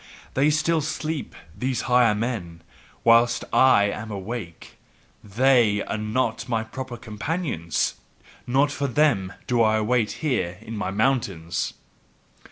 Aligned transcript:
they 0.33 0.49
still 0.49 0.81
sleep, 0.81 1.35
these 1.55 1.81
higher 1.81 2.15
men, 2.15 2.63
whilst 3.03 3.45
I 3.53 3.83
am 3.83 4.09
awake: 4.09 4.79
THEY 5.23 5.83
are 5.83 5.95
not 5.95 6.49
my 6.49 6.63
proper 6.63 6.97
companions! 6.97 7.93
Not 8.47 8.71
for 8.71 8.87
them 8.87 9.31
do 9.45 9.61
I 9.61 9.79
wait 9.81 10.13
here 10.25 10.57
in 10.61 10.75
my 10.75 10.89
mountains. 10.89 11.75